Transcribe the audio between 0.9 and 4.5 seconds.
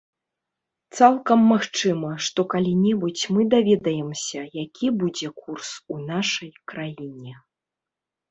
Цалкам магчыма, што калі-небудзь мы даведаемся,